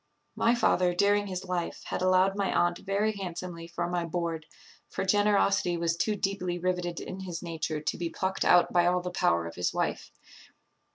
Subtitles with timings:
[0.35, 4.47] My father, during his life, had allowed my aunt very handsomely for my board;
[4.89, 9.01] for generosity was too deeply riveted in his nature to be plucked out by all
[9.01, 10.11] the power of his wife.